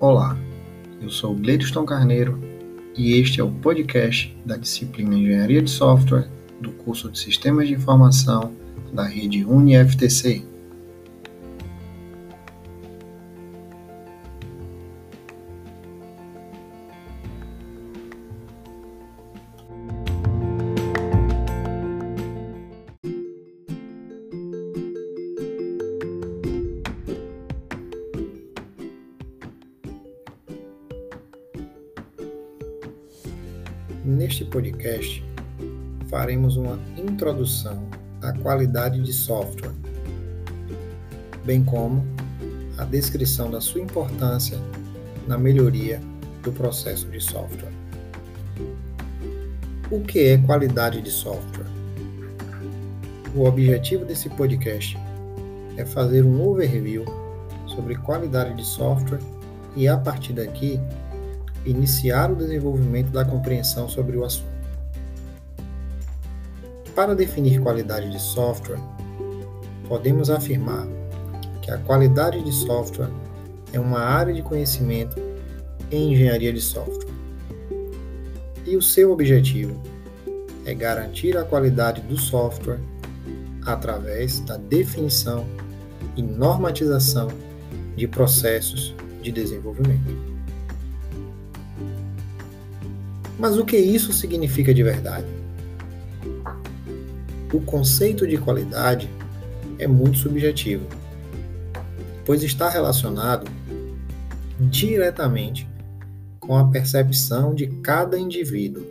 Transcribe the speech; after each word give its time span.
Olá, 0.00 0.38
eu 1.02 1.10
sou 1.10 1.34
Gleidson 1.34 1.84
Carneiro 1.84 2.40
e 2.96 3.14
este 3.14 3.40
é 3.40 3.42
o 3.42 3.50
podcast 3.50 4.32
da 4.46 4.56
disciplina 4.56 5.16
Engenharia 5.16 5.60
de 5.60 5.68
Software 5.68 6.30
do 6.60 6.70
curso 6.70 7.10
de 7.10 7.18
Sistemas 7.18 7.66
de 7.66 7.74
Informação 7.74 8.52
da 8.92 9.02
rede 9.02 9.44
UniFTC. 9.44 10.44
Neste 34.08 34.42
podcast, 34.42 35.22
faremos 36.08 36.56
uma 36.56 36.78
introdução 36.96 37.86
à 38.22 38.32
qualidade 38.32 39.02
de 39.02 39.12
software, 39.12 39.74
bem 41.44 41.62
como 41.62 42.02
a 42.78 42.86
descrição 42.86 43.50
da 43.50 43.60
sua 43.60 43.82
importância 43.82 44.56
na 45.26 45.36
melhoria 45.36 46.00
do 46.42 46.50
processo 46.50 47.06
de 47.08 47.20
software. 47.20 47.70
O 49.90 50.00
que 50.00 50.20
é 50.20 50.38
qualidade 50.38 51.02
de 51.02 51.10
software? 51.10 51.66
O 53.36 53.44
objetivo 53.44 54.06
desse 54.06 54.30
podcast 54.30 54.96
é 55.76 55.84
fazer 55.84 56.24
um 56.24 56.48
overview 56.48 57.04
sobre 57.66 57.94
qualidade 57.94 58.56
de 58.56 58.64
software 58.64 59.20
e, 59.76 59.86
a 59.86 59.98
partir 59.98 60.32
daqui, 60.32 60.80
iniciar 61.64 62.30
o 62.30 62.36
desenvolvimento 62.36 63.10
da 63.10 63.24
compreensão 63.24 63.88
sobre 63.88 64.16
o 64.16 64.24
assunto. 64.24 64.58
Para 66.94 67.14
definir 67.14 67.60
qualidade 67.60 68.10
de 68.10 68.20
software, 68.20 68.80
podemos 69.88 70.30
afirmar 70.30 70.86
que 71.62 71.70
a 71.70 71.78
qualidade 71.78 72.42
de 72.42 72.52
software 72.52 73.10
é 73.72 73.78
uma 73.78 74.00
área 74.00 74.34
de 74.34 74.42
conhecimento 74.42 75.16
em 75.90 76.12
engenharia 76.12 76.52
de 76.52 76.60
software. 76.60 77.08
E 78.66 78.76
o 78.76 78.82
seu 78.82 79.12
objetivo 79.12 79.80
é 80.66 80.74
garantir 80.74 81.36
a 81.36 81.44
qualidade 81.44 82.00
do 82.02 82.18
software 82.18 82.80
através 83.64 84.40
da 84.40 84.56
definição 84.56 85.46
e 86.16 86.22
normatização 86.22 87.28
de 87.96 88.06
processos 88.06 88.94
de 89.22 89.32
desenvolvimento. 89.32 90.27
Mas 93.38 93.56
o 93.56 93.64
que 93.64 93.76
isso 93.76 94.12
significa 94.12 94.74
de 94.74 94.82
verdade? 94.82 95.26
O 97.52 97.60
conceito 97.60 98.26
de 98.26 98.36
qualidade 98.36 99.08
é 99.78 99.86
muito 99.86 100.18
subjetivo, 100.18 100.84
pois 102.24 102.42
está 102.42 102.68
relacionado 102.68 103.48
diretamente 104.60 105.68
com 106.40 106.56
a 106.56 106.66
percepção 106.68 107.54
de 107.54 107.68
cada 107.82 108.18
indivíduo. 108.18 108.84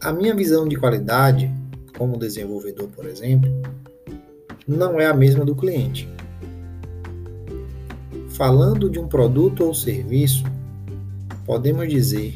A 0.00 0.12
minha 0.12 0.34
visão 0.34 0.68
de 0.68 0.76
qualidade, 0.76 1.50
como 1.96 2.18
desenvolvedor, 2.18 2.88
por 2.88 3.06
exemplo, 3.06 3.50
não 4.66 5.00
é 5.00 5.06
a 5.06 5.14
mesma 5.14 5.44
do 5.44 5.54
cliente. 5.54 6.08
Falando 8.30 8.90
de 8.90 8.98
um 8.98 9.06
produto 9.06 9.64
ou 9.64 9.74
serviço, 9.74 10.44
podemos 11.44 11.88
dizer 11.88 12.34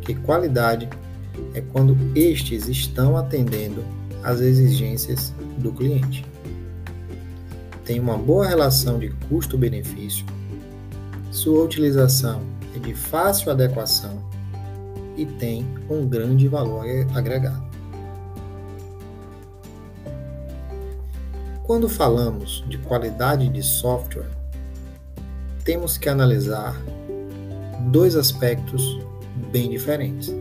que 0.00 0.14
qualidade 0.14 0.88
é 1.54 1.60
quando 1.60 1.96
estes 2.14 2.68
estão 2.68 3.16
atendendo 3.16 3.84
às 4.22 4.40
exigências 4.40 5.32
do 5.58 5.72
cliente. 5.72 6.24
Tem 7.84 8.00
uma 8.00 8.18
boa 8.18 8.46
relação 8.46 8.98
de 8.98 9.08
custo-benefício, 9.28 10.26
sua 11.30 11.62
utilização 11.62 12.42
é 12.74 12.78
de 12.78 12.94
fácil 12.94 13.50
adequação 13.50 14.22
e 15.16 15.24
tem 15.24 15.66
um 15.88 16.06
grande 16.06 16.48
valor 16.48 16.86
agregado. 17.14 17.66
Quando 21.64 21.88
falamos 21.88 22.64
de 22.66 22.78
qualidade 22.78 23.48
de 23.48 23.62
software, 23.62 24.30
temos 25.64 25.98
que 25.98 26.08
analisar 26.08 26.74
dois 27.90 28.16
aspectos 28.16 28.98
bem 29.50 29.70
diferentes. 29.70 30.34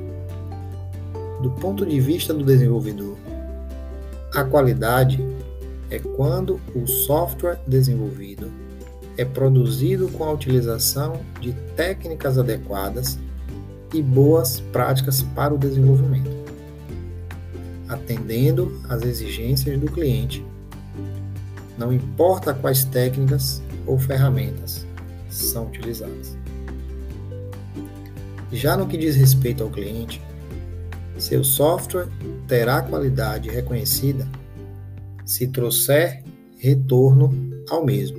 Do 1.41 1.51
ponto 1.51 1.85
de 1.85 1.99
vista 1.99 2.33
do 2.33 2.43
desenvolvedor, 2.43 3.15
a 4.33 4.43
qualidade 4.43 5.23
é 5.89 5.99
quando 5.99 6.59
o 6.75 6.85
software 6.87 7.59
desenvolvido 7.65 8.51
é 9.17 9.25
produzido 9.25 10.09
com 10.09 10.23
a 10.23 10.31
utilização 10.31 11.21
de 11.41 11.53
técnicas 11.75 12.37
adequadas 12.37 13.17
e 13.93 14.01
boas 14.01 14.59
práticas 14.59 15.23
para 15.23 15.53
o 15.53 15.57
desenvolvimento, 15.57 16.29
atendendo 17.87 18.79
às 18.87 19.01
exigências 19.03 19.79
do 19.79 19.91
cliente, 19.91 20.45
não 21.77 21.93
importa 21.93 22.53
quais 22.53 22.83
técnicas 22.83 23.61
ou 23.85 23.97
ferramentas 23.97 24.85
são 25.29 25.67
utilizadas. 25.67 26.35
Já 28.51 28.77
no 28.77 28.87
que 28.87 28.97
diz 28.97 29.15
respeito 29.15 29.63
ao 29.63 29.69
cliente, 29.69 30.21
seu 31.17 31.43
software 31.43 32.07
terá 32.47 32.81
qualidade 32.81 33.49
reconhecida 33.49 34.27
se 35.25 35.47
trouxer 35.47 36.23
retorno 36.57 37.31
ao 37.69 37.85
mesmo 37.85 38.17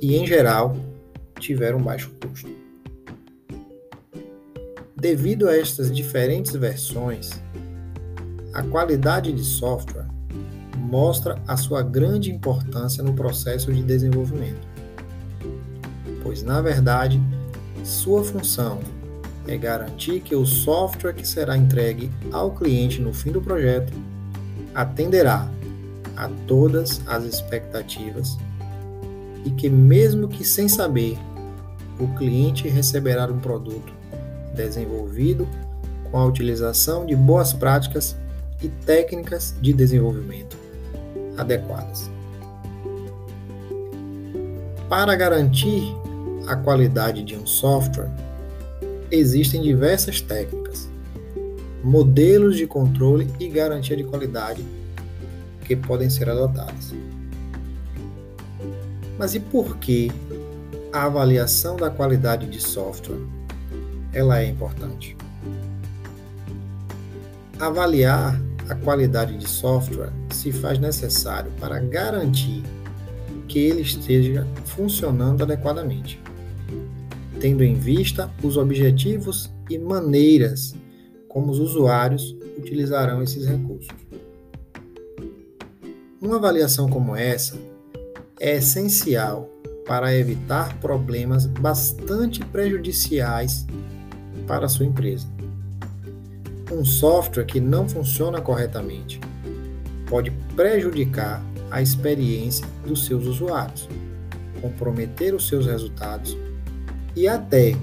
e, 0.00 0.16
em 0.16 0.26
geral, 0.26 0.76
tiver 1.40 1.74
um 1.74 1.82
baixo 1.82 2.10
custo. 2.20 2.50
Devido 4.94 5.48
a 5.48 5.56
estas 5.56 5.90
diferentes 5.90 6.52
versões, 6.54 7.30
a 8.52 8.62
qualidade 8.62 9.32
de 9.32 9.44
software 9.44 10.06
mostra 10.76 11.40
a 11.46 11.56
sua 11.56 11.82
grande 11.82 12.30
importância 12.30 13.02
no 13.02 13.14
processo 13.14 13.72
de 13.72 13.82
desenvolvimento, 13.82 14.66
pois, 16.22 16.42
na 16.42 16.60
verdade, 16.60 17.20
sua 17.84 18.22
função 18.22 18.80
é 19.46 19.56
garantir 19.56 20.20
que 20.20 20.34
o 20.34 20.44
software 20.44 21.14
que 21.14 21.26
será 21.26 21.56
entregue 21.56 22.10
ao 22.32 22.50
cliente 22.50 23.00
no 23.00 23.12
fim 23.12 23.30
do 23.30 23.40
projeto 23.40 23.92
atenderá 24.74 25.48
a 26.16 26.28
todas 26.46 27.00
as 27.06 27.24
expectativas 27.24 28.36
e 29.44 29.50
que, 29.50 29.68
mesmo 29.68 30.28
que 30.28 30.44
sem 30.44 30.68
saber, 30.68 31.18
o 31.98 32.08
cliente 32.16 32.68
receberá 32.68 33.26
um 33.26 33.38
produto 33.38 33.92
desenvolvido 34.54 35.46
com 36.10 36.18
a 36.18 36.24
utilização 36.24 37.06
de 37.06 37.14
boas 37.14 37.52
práticas 37.52 38.16
e 38.62 38.68
técnicas 38.68 39.54
de 39.60 39.72
desenvolvimento 39.72 40.56
adequadas. 41.36 42.10
Para 44.88 45.14
garantir 45.14 45.94
a 46.46 46.56
qualidade 46.56 47.22
de 47.22 47.36
um 47.36 47.46
software, 47.46 48.10
existem 49.10 49.62
diversas 49.62 50.20
técnicas, 50.20 50.88
modelos 51.82 52.56
de 52.56 52.66
controle 52.66 53.30
e 53.38 53.48
garantia 53.48 53.96
de 53.96 54.04
qualidade 54.04 54.64
que 55.64 55.76
podem 55.76 56.10
ser 56.10 56.28
adotadas. 56.28 56.94
Mas 59.18 59.34
e 59.34 59.40
por 59.40 59.76
que 59.78 60.10
a 60.92 61.04
avaliação 61.04 61.76
da 61.76 61.90
qualidade 61.90 62.46
de 62.46 62.60
software 62.60 63.20
ela 64.12 64.40
é 64.40 64.46
importante? 64.46 65.16
Avaliar 67.58 68.40
a 68.68 68.74
qualidade 68.74 69.36
de 69.38 69.48
software 69.48 70.12
se 70.30 70.52
faz 70.52 70.78
necessário 70.78 71.50
para 71.58 71.78
garantir 71.78 72.62
que 73.48 73.58
ele 73.58 73.80
esteja 73.80 74.46
funcionando 74.64 75.42
adequadamente 75.42 76.20
tendo 77.40 77.62
em 77.62 77.74
vista 77.74 78.30
os 78.42 78.56
objetivos 78.56 79.50
e 79.68 79.78
maneiras 79.78 80.74
como 81.28 81.50
os 81.50 81.58
usuários 81.58 82.36
utilizarão 82.56 83.22
esses 83.22 83.46
recursos. 83.46 83.94
Uma 86.20 86.36
avaliação 86.36 86.88
como 86.88 87.14
essa 87.14 87.58
é 88.40 88.56
essencial 88.56 89.50
para 89.86 90.14
evitar 90.14 90.78
problemas 90.80 91.46
bastante 91.46 92.44
prejudiciais 92.46 93.66
para 94.46 94.66
a 94.66 94.68
sua 94.68 94.86
empresa. 94.86 95.26
Um 96.72 96.84
software 96.84 97.44
que 97.44 97.60
não 97.60 97.88
funciona 97.88 98.40
corretamente 98.40 99.20
pode 100.08 100.30
prejudicar 100.54 101.42
a 101.70 101.82
experiência 101.82 102.66
dos 102.86 103.04
seus 103.06 103.26
usuários, 103.26 103.88
comprometer 104.60 105.34
os 105.34 105.46
seus 105.46 105.66
resultados 105.66 106.36
e 107.16 107.26
até 107.26 107.74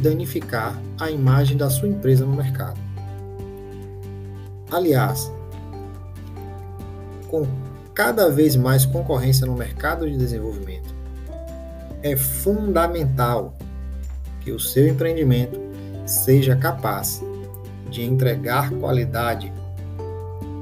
danificar 0.00 0.80
a 0.98 1.10
imagem 1.10 1.56
da 1.56 1.68
sua 1.68 1.88
empresa 1.88 2.24
no 2.24 2.36
mercado. 2.36 2.78
Aliás, 4.70 5.30
com 7.28 7.46
cada 7.92 8.30
vez 8.30 8.56
mais 8.56 8.86
concorrência 8.86 9.46
no 9.46 9.54
mercado 9.54 10.08
de 10.08 10.16
desenvolvimento, 10.16 10.94
é 12.02 12.16
fundamental 12.16 13.54
que 14.40 14.52
o 14.52 14.60
seu 14.60 14.86
empreendimento 14.86 15.58
seja 16.06 16.54
capaz 16.54 17.22
de 17.90 18.02
entregar 18.02 18.70
qualidade 18.70 19.52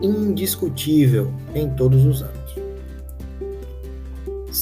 indiscutível 0.00 1.32
em 1.54 1.68
todos 1.70 2.04
os 2.04 2.22
anos, 2.22 2.41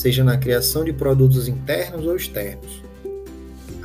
seja 0.00 0.24
na 0.24 0.38
criação 0.38 0.82
de 0.82 0.94
produtos 0.94 1.46
internos 1.46 2.06
ou 2.06 2.16
externos. 2.16 2.82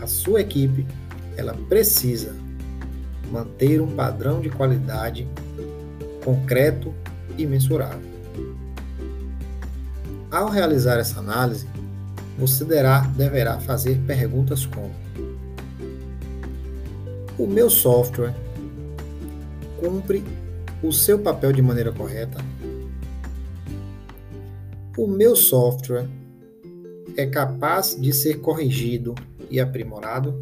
A 0.02 0.08
sua 0.08 0.40
equipe, 0.40 0.88
ela 1.36 1.54
precisa 1.68 2.34
manter 3.30 3.82
um 3.82 3.94
padrão 3.94 4.40
de 4.40 4.50
qualidade 4.50 5.28
concreto 6.24 6.94
e 7.38 7.46
mensurável. 7.46 8.16
Ao 10.32 10.50
realizar 10.50 10.98
essa 11.00 11.20
análise, 11.20 11.68
você 12.40 12.64
deverá 12.64 13.60
fazer 13.60 14.00
perguntas 14.08 14.66
como: 14.66 14.92
O 17.38 17.46
meu 17.46 17.70
software 17.70 18.34
cumpre 19.82 20.24
o 20.82 20.94
seu 20.94 21.20
papel 21.20 21.52
de 21.52 21.62
maneira 21.62 21.92
correta? 21.92 22.38
O 24.98 25.08
meu 25.08 25.36
software 25.36 26.08
é 27.18 27.26
capaz 27.26 27.98
de 28.00 28.14
ser 28.14 28.40
corrigido 28.40 29.14
e 29.52 29.60
aprimorado? 29.60 30.42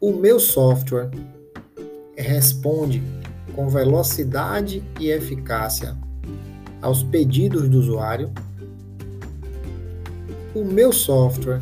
O 0.00 0.12
meu 0.12 0.38
software 0.38 1.10
responde 2.16 3.02
com 3.56 3.68
velocidade 3.68 4.84
e 5.00 5.10
eficácia 5.10 5.98
aos 6.80 7.02
pedidos 7.02 7.68
do 7.68 7.80
usuário? 7.80 8.30
O 10.54 10.64
meu 10.64 10.92
software 10.92 11.60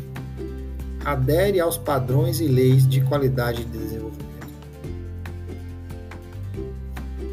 adere 1.03 1.59
aos 1.59 1.75
padrões 1.75 2.39
e 2.39 2.45
leis 2.45 2.87
de 2.87 3.01
qualidade 3.01 3.65
de 3.65 3.79
desenvolvimento? 3.79 4.25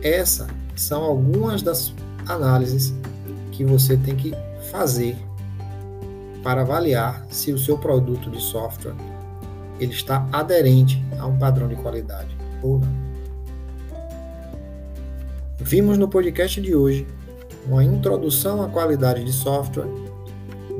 Essas 0.02 0.48
são 0.74 1.02
algumas 1.02 1.60
das 1.60 1.92
análises 2.26 2.94
que 3.58 3.64
você 3.64 3.96
tem 3.96 4.14
que 4.14 4.32
fazer 4.70 5.16
para 6.44 6.60
avaliar 6.60 7.26
se 7.28 7.52
o 7.52 7.58
seu 7.58 7.76
produto 7.76 8.30
de 8.30 8.40
software 8.40 8.94
ele 9.80 9.92
está 9.92 10.28
aderente 10.30 11.04
a 11.18 11.26
um 11.26 11.36
padrão 11.36 11.66
de 11.66 11.74
qualidade 11.74 12.38
ou 12.62 12.78
não. 12.78 12.88
Vimos 15.58 15.98
no 15.98 16.06
podcast 16.06 16.60
de 16.60 16.76
hoje 16.76 17.04
uma 17.66 17.82
introdução 17.82 18.62
à 18.62 18.68
qualidade 18.68 19.24
de 19.24 19.32
software, 19.32 19.88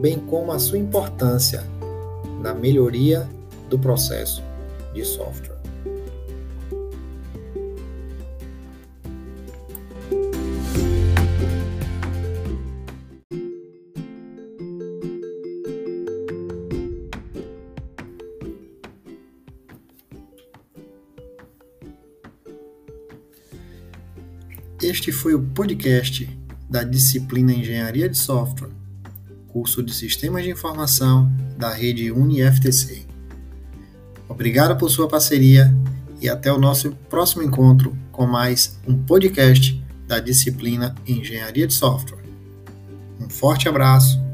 bem 0.01 0.21
como 0.21 0.53
a 0.53 0.59
sua 0.61 0.79
importância 0.79 1.65
na 2.41 2.55
melhoria 2.55 3.29
do 3.69 3.77
processo 3.77 4.41
de 4.95 5.05
software. 5.05 5.58
Este 24.81 25.11
foi 25.11 25.35
o 25.35 25.43
podcast 25.43 26.29
da 26.71 26.85
disciplina 26.85 27.53
Engenharia 27.53 28.09
de 28.09 28.17
Software, 28.17 28.71
curso 29.49 29.83
de 29.83 29.93
Sistemas 29.93 30.45
de 30.45 30.51
Informação 30.51 31.29
da 31.57 31.75
rede 31.75 32.13
UniFTC. 32.13 33.05
Obrigado 34.29 34.79
por 34.79 34.89
sua 34.89 35.09
parceria 35.09 35.75
e 36.21 36.29
até 36.29 36.53
o 36.53 36.61
nosso 36.61 36.93
próximo 37.11 37.43
encontro 37.43 37.97
com 38.13 38.25
mais 38.25 38.79
um 38.87 38.97
podcast 38.97 39.85
da 40.07 40.21
disciplina 40.21 40.95
Engenharia 41.05 41.67
de 41.67 41.75
Software. 41.75 42.23
Um 43.21 43.29
forte 43.29 43.69
abraço 43.69 44.28